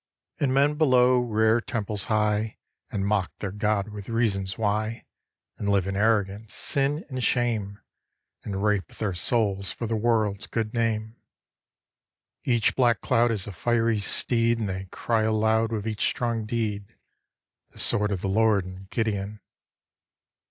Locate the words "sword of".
17.77-18.21